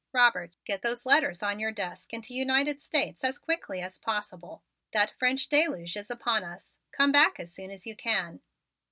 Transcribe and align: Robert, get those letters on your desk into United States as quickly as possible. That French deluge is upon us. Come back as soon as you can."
Robert, 0.13 0.57
get 0.65 0.81
those 0.81 1.05
letters 1.05 1.43
on 1.43 1.59
your 1.59 1.71
desk 1.71 2.11
into 2.11 2.33
United 2.33 2.81
States 2.81 3.23
as 3.23 3.37
quickly 3.37 3.81
as 3.81 3.99
possible. 3.99 4.63
That 4.93 5.11
French 5.19 5.47
deluge 5.47 5.95
is 5.95 6.09
upon 6.09 6.43
us. 6.43 6.79
Come 6.91 7.11
back 7.11 7.39
as 7.39 7.53
soon 7.53 7.69
as 7.69 7.85
you 7.85 7.95
can." 7.95 8.41